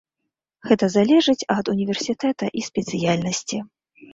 Гэта 0.69 0.85
залежыць 0.95 1.47
ад 1.57 1.65
універсітэта 1.75 2.51
і 2.61 2.67
спецыяльнасці. 2.69 3.63